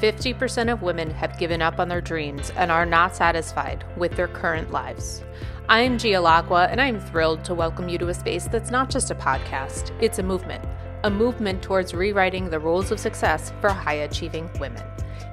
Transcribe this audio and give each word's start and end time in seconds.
50% 0.00 0.72
of 0.72 0.80
women 0.80 1.10
have 1.10 1.38
given 1.38 1.60
up 1.60 1.78
on 1.78 1.88
their 1.88 2.00
dreams 2.00 2.50
and 2.56 2.70
are 2.70 2.86
not 2.86 3.14
satisfied 3.14 3.84
with 3.98 4.16
their 4.16 4.28
current 4.28 4.70
lives. 4.70 5.22
I'm 5.68 5.98
Gia 5.98 6.22
Lacqua, 6.22 6.70
and 6.70 6.80
I'm 6.80 6.98
thrilled 6.98 7.44
to 7.44 7.54
welcome 7.54 7.86
you 7.90 7.98
to 7.98 8.08
a 8.08 8.14
space 8.14 8.46
that's 8.46 8.70
not 8.70 8.88
just 8.88 9.10
a 9.10 9.14
podcast, 9.14 9.92
it's 10.00 10.18
a 10.18 10.22
movement. 10.22 10.64
A 11.04 11.10
movement 11.10 11.62
towards 11.62 11.92
rewriting 11.92 12.48
the 12.48 12.58
rules 12.58 12.90
of 12.90 12.98
success 12.98 13.52
for 13.60 13.68
high 13.68 13.92
achieving 13.92 14.48
women. 14.58 14.82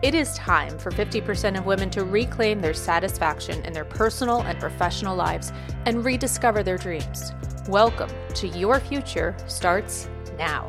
It 0.00 0.14
is 0.14 0.36
time 0.36 0.78
for 0.78 0.92
50% 0.92 1.58
of 1.58 1.66
women 1.66 1.90
to 1.90 2.04
reclaim 2.04 2.60
their 2.60 2.72
satisfaction 2.72 3.64
in 3.64 3.72
their 3.72 3.84
personal 3.84 4.42
and 4.42 4.60
professional 4.60 5.16
lives 5.16 5.52
and 5.86 6.04
rediscover 6.04 6.62
their 6.62 6.78
dreams. 6.78 7.32
Welcome 7.68 8.10
to 8.34 8.46
Your 8.46 8.78
Future 8.78 9.34
Starts 9.48 10.08
Now. 10.38 10.68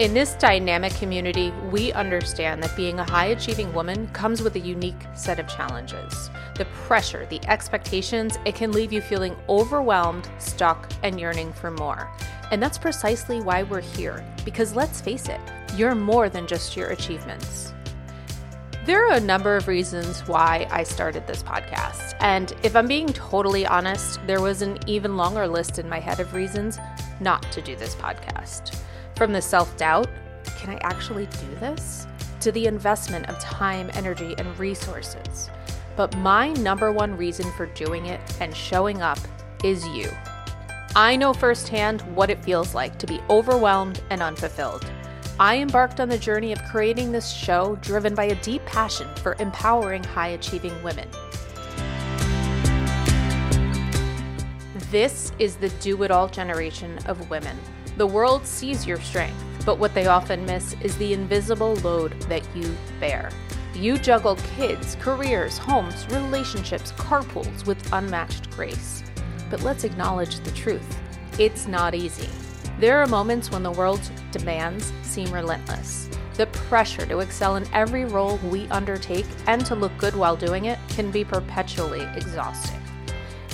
In 0.00 0.14
this 0.14 0.32
dynamic 0.32 0.94
community, 0.94 1.52
we 1.70 1.92
understand 1.92 2.62
that 2.62 2.74
being 2.74 2.98
a 2.98 3.04
high 3.04 3.26
achieving 3.26 3.70
woman 3.74 4.08
comes 4.14 4.40
with 4.40 4.56
a 4.56 4.58
unique 4.58 5.02
set 5.12 5.38
of 5.38 5.46
challenges. 5.46 6.30
The 6.56 6.64
pressure, 6.86 7.26
the 7.26 7.46
expectations, 7.46 8.38
it 8.46 8.54
can 8.54 8.72
leave 8.72 8.94
you 8.94 9.02
feeling 9.02 9.36
overwhelmed, 9.50 10.26
stuck, 10.38 10.90
and 11.02 11.20
yearning 11.20 11.52
for 11.52 11.70
more. 11.70 12.10
And 12.50 12.62
that's 12.62 12.78
precisely 12.78 13.42
why 13.42 13.62
we're 13.62 13.82
here, 13.82 14.24
because 14.42 14.74
let's 14.74 15.02
face 15.02 15.28
it, 15.28 15.40
you're 15.76 15.94
more 15.94 16.30
than 16.30 16.46
just 16.46 16.78
your 16.78 16.88
achievements. 16.88 17.74
There 18.86 19.06
are 19.06 19.18
a 19.18 19.20
number 19.20 19.54
of 19.54 19.68
reasons 19.68 20.26
why 20.26 20.66
I 20.70 20.82
started 20.82 21.26
this 21.26 21.42
podcast. 21.42 22.16
And 22.20 22.54
if 22.62 22.74
I'm 22.74 22.88
being 22.88 23.08
totally 23.08 23.66
honest, 23.66 24.18
there 24.26 24.40
was 24.40 24.62
an 24.62 24.78
even 24.86 25.18
longer 25.18 25.46
list 25.46 25.78
in 25.78 25.90
my 25.90 26.00
head 26.00 26.20
of 26.20 26.32
reasons 26.32 26.78
not 27.20 27.42
to 27.52 27.60
do 27.60 27.76
this 27.76 27.94
podcast. 27.96 28.80
From 29.20 29.34
the 29.34 29.42
self 29.42 29.76
doubt, 29.76 30.08
can 30.56 30.70
I 30.70 30.78
actually 30.80 31.26
do 31.26 31.54
this? 31.56 32.06
To 32.40 32.50
the 32.52 32.66
investment 32.66 33.28
of 33.28 33.38
time, 33.38 33.90
energy, 33.92 34.34
and 34.38 34.58
resources. 34.58 35.50
But 35.94 36.16
my 36.16 36.54
number 36.54 36.90
one 36.90 37.14
reason 37.14 37.52
for 37.52 37.66
doing 37.66 38.06
it 38.06 38.18
and 38.40 38.56
showing 38.56 39.02
up 39.02 39.18
is 39.62 39.86
you. 39.88 40.08
I 40.96 41.16
know 41.16 41.34
firsthand 41.34 42.00
what 42.16 42.30
it 42.30 42.42
feels 42.42 42.74
like 42.74 42.98
to 42.98 43.06
be 43.06 43.20
overwhelmed 43.28 44.02
and 44.08 44.22
unfulfilled. 44.22 44.90
I 45.38 45.58
embarked 45.58 46.00
on 46.00 46.08
the 46.08 46.16
journey 46.16 46.52
of 46.52 46.64
creating 46.70 47.12
this 47.12 47.30
show 47.30 47.76
driven 47.82 48.14
by 48.14 48.24
a 48.24 48.42
deep 48.42 48.64
passion 48.64 49.14
for 49.16 49.36
empowering 49.38 50.02
high 50.02 50.28
achieving 50.28 50.82
women. 50.82 51.10
This 54.90 55.32
is 55.38 55.56
the 55.56 55.68
do 55.80 56.04
it 56.04 56.10
all 56.10 56.26
generation 56.26 56.98
of 57.04 57.28
women 57.28 57.58
the 58.00 58.06
world 58.06 58.46
sees 58.46 58.86
your 58.86 58.98
strength, 58.98 59.44
but 59.66 59.78
what 59.78 59.92
they 59.92 60.06
often 60.06 60.42
miss 60.46 60.74
is 60.80 60.96
the 60.96 61.12
invisible 61.12 61.74
load 61.84 62.18
that 62.30 62.42
you 62.56 62.74
bear. 62.98 63.30
You 63.74 63.98
juggle 63.98 64.36
kids, 64.56 64.96
careers, 65.00 65.58
homes, 65.58 66.06
relationships, 66.08 66.92
carpools 66.92 67.66
with 67.66 67.92
unmatched 67.92 68.48
grace. 68.52 69.02
But 69.50 69.60
let's 69.64 69.84
acknowledge 69.84 70.38
the 70.38 70.50
truth 70.52 70.98
it's 71.38 71.66
not 71.66 71.94
easy. 71.94 72.30
There 72.78 73.02
are 73.02 73.06
moments 73.06 73.50
when 73.50 73.62
the 73.62 73.70
world's 73.70 74.10
demands 74.32 74.94
seem 75.02 75.30
relentless. 75.30 76.08
The 76.38 76.46
pressure 76.46 77.04
to 77.04 77.18
excel 77.18 77.56
in 77.56 77.68
every 77.74 78.06
role 78.06 78.38
we 78.44 78.66
undertake 78.68 79.26
and 79.46 79.66
to 79.66 79.74
look 79.74 79.92
good 79.98 80.16
while 80.16 80.36
doing 80.36 80.64
it 80.64 80.78
can 80.88 81.10
be 81.10 81.22
perpetually 81.22 82.08
exhausting. 82.16 82.80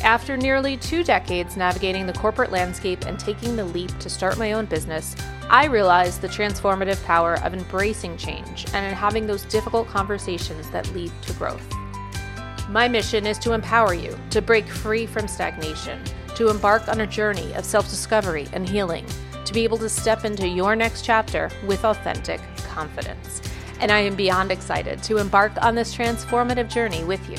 After 0.07 0.37
nearly 0.37 0.77
two 0.77 1.03
decades 1.03 1.57
navigating 1.57 2.07
the 2.07 2.13
corporate 2.13 2.53
landscape 2.53 3.07
and 3.07 3.19
taking 3.19 3.57
the 3.57 3.65
leap 3.65 3.91
to 3.99 4.09
start 4.09 4.39
my 4.39 4.53
own 4.53 4.67
business, 4.67 5.17
I 5.51 5.67
realized 5.67 6.21
the 6.21 6.29
transformative 6.29 7.05
power 7.05 7.43
of 7.43 7.53
embracing 7.53 8.17
change 8.17 8.67
and 8.73 8.87
in 8.87 8.95
having 8.95 9.27
those 9.27 9.43
difficult 9.47 9.89
conversations 9.89 10.71
that 10.71 10.89
lead 10.95 11.11
to 11.23 11.33
growth. 11.33 11.69
My 12.69 12.87
mission 12.87 13.27
is 13.27 13.37
to 13.41 13.53
empower 13.53 13.95
you 13.95 14.17
to 14.31 14.41
break 14.41 14.69
free 14.69 15.07
from 15.07 15.27
stagnation, 15.27 16.01
to 16.37 16.51
embark 16.51 16.87
on 16.87 17.01
a 17.01 17.07
journey 17.09 17.53
of 17.55 17.65
self 17.65 17.91
discovery 17.91 18.47
and 18.53 18.69
healing, 18.69 19.07
to 19.45 19.53
be 19.53 19.65
able 19.65 19.79
to 19.79 19.89
step 19.89 20.25
into 20.25 20.47
your 20.47 20.77
next 20.77 21.05
chapter 21.05 21.51
with 21.67 21.85
authentic 21.85 22.41
confidence. 22.69 23.43
And 23.81 23.91
I 23.91 23.99
am 23.99 24.15
beyond 24.15 24.53
excited 24.53 25.03
to 25.03 25.17
embark 25.17 25.61
on 25.61 25.75
this 25.75 25.97
transformative 25.97 26.73
journey 26.73 27.03
with 27.03 27.29
you. 27.29 27.39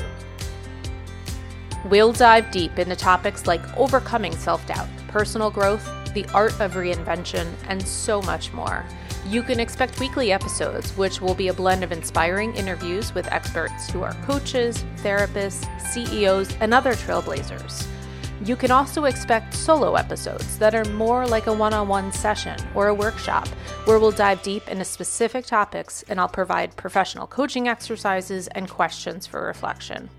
We'll 1.85 2.11
dive 2.11 2.51
deep 2.51 2.79
into 2.79 2.95
topics 2.95 3.47
like 3.47 3.77
overcoming 3.77 4.35
self 4.35 4.65
doubt, 4.67 4.88
personal 5.07 5.51
growth, 5.51 5.88
the 6.13 6.25
art 6.33 6.59
of 6.59 6.73
reinvention, 6.73 7.47
and 7.67 7.85
so 7.88 8.21
much 8.23 8.51
more. 8.51 8.85
You 9.27 9.43
can 9.43 9.59
expect 9.59 9.99
weekly 9.99 10.31
episodes, 10.31 10.95
which 10.97 11.21
will 11.21 11.35
be 11.35 11.49
a 11.49 11.53
blend 11.53 11.83
of 11.83 11.91
inspiring 11.91 12.55
interviews 12.55 13.13
with 13.13 13.31
experts 13.31 13.89
who 13.89 14.01
are 14.01 14.13
coaches, 14.25 14.83
therapists, 14.97 15.67
CEOs, 15.81 16.55
and 16.61 16.73
other 16.73 16.93
trailblazers. 16.93 17.85
You 18.44 18.55
can 18.55 18.71
also 18.71 19.05
expect 19.05 19.53
solo 19.53 19.95
episodes 19.95 20.57
that 20.59 20.75
are 20.75 20.85
more 20.85 21.27
like 21.27 21.47
a 21.47 21.53
one 21.53 21.73
on 21.73 21.88
one 21.88 22.11
session 22.11 22.57
or 22.75 22.88
a 22.88 22.94
workshop 22.94 23.47
where 23.85 23.99
we'll 23.99 24.11
dive 24.11 24.41
deep 24.44 24.67
into 24.67 24.85
specific 24.85 25.45
topics 25.45 26.03
and 26.07 26.19
I'll 26.19 26.27
provide 26.27 26.75
professional 26.75 27.27
coaching 27.27 27.67
exercises 27.67 28.47
and 28.49 28.69
questions 28.69 29.25
for 29.25 29.41
reflection 29.41 30.09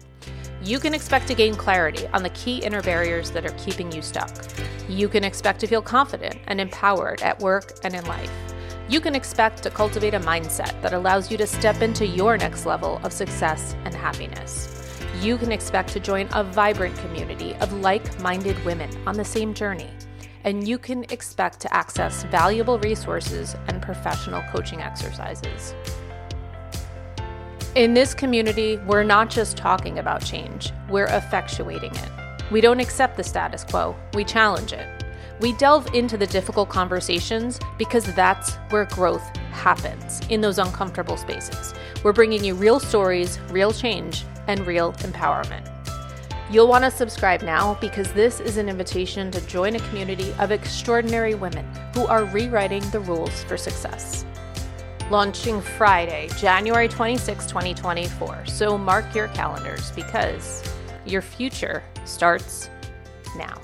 you 0.62 0.80
can 0.80 0.92
expect 0.92 1.28
to 1.28 1.34
gain 1.34 1.54
clarity 1.54 2.06
on 2.08 2.22
the 2.22 2.30
key 2.30 2.58
inner 2.58 2.82
barriers 2.82 3.30
that 3.30 3.46
are 3.46 3.54
keeping 3.58 3.92
you 3.92 4.02
stuck. 4.02 4.30
You 4.88 5.08
can 5.08 5.22
expect 5.22 5.60
to 5.60 5.66
feel 5.66 5.82
confident 5.82 6.36
and 6.48 6.60
empowered 6.60 7.22
at 7.22 7.38
work 7.38 7.78
and 7.84 7.94
in 7.94 8.04
life. 8.06 8.30
You 8.88 9.00
can 9.00 9.14
expect 9.14 9.62
to 9.62 9.70
cultivate 9.70 10.14
a 10.14 10.20
mindset 10.20 10.80
that 10.82 10.94
allows 10.94 11.30
you 11.30 11.36
to 11.38 11.46
step 11.46 11.82
into 11.82 12.06
your 12.06 12.36
next 12.38 12.66
level 12.66 13.00
of 13.04 13.12
success 13.12 13.76
and 13.84 13.94
happiness. 13.94 15.00
You 15.20 15.36
can 15.36 15.52
expect 15.52 15.90
to 15.90 16.00
join 16.00 16.28
a 16.32 16.42
vibrant 16.42 16.96
community 16.98 17.54
of 17.56 17.72
like 17.74 18.20
minded 18.20 18.62
women 18.64 18.90
on 19.06 19.16
the 19.16 19.24
same 19.24 19.52
journey. 19.54 19.90
And 20.44 20.66
you 20.66 20.78
can 20.78 21.04
expect 21.10 21.60
to 21.60 21.74
access 21.74 22.24
valuable 22.24 22.78
resources 22.78 23.54
and 23.66 23.82
professional 23.82 24.42
coaching 24.50 24.80
exercises. 24.80 25.74
In 27.78 27.94
this 27.94 28.12
community, 28.12 28.76
we're 28.88 29.04
not 29.04 29.30
just 29.30 29.56
talking 29.56 30.00
about 30.00 30.24
change, 30.24 30.72
we're 30.88 31.06
effectuating 31.06 31.94
it. 31.94 32.50
We 32.50 32.60
don't 32.60 32.80
accept 32.80 33.16
the 33.16 33.22
status 33.22 33.62
quo, 33.62 33.94
we 34.14 34.24
challenge 34.24 34.72
it. 34.72 35.04
We 35.40 35.52
delve 35.52 35.94
into 35.94 36.16
the 36.16 36.26
difficult 36.26 36.70
conversations 36.70 37.60
because 37.78 38.12
that's 38.16 38.56
where 38.70 38.86
growth 38.86 39.24
happens 39.52 40.20
in 40.28 40.40
those 40.40 40.58
uncomfortable 40.58 41.16
spaces. 41.16 41.72
We're 42.02 42.12
bringing 42.12 42.42
you 42.42 42.56
real 42.56 42.80
stories, 42.80 43.38
real 43.50 43.72
change, 43.72 44.24
and 44.48 44.66
real 44.66 44.92
empowerment. 44.94 45.70
You'll 46.50 46.66
want 46.66 46.82
to 46.82 46.90
subscribe 46.90 47.42
now 47.42 47.74
because 47.74 48.12
this 48.12 48.40
is 48.40 48.56
an 48.56 48.68
invitation 48.68 49.30
to 49.30 49.40
join 49.46 49.76
a 49.76 49.88
community 49.88 50.34
of 50.40 50.50
extraordinary 50.50 51.36
women 51.36 51.64
who 51.94 52.08
are 52.08 52.24
rewriting 52.24 52.82
the 52.90 52.98
rules 52.98 53.44
for 53.44 53.56
success 53.56 54.24
launching 55.10 55.60
Friday, 55.60 56.28
January 56.36 56.88
26, 56.88 57.46
2024. 57.46 58.46
So 58.46 58.76
mark 58.76 59.14
your 59.14 59.28
calendars 59.28 59.90
because 59.92 60.62
your 61.06 61.22
future 61.22 61.82
starts 62.04 62.68
now. 63.36 63.58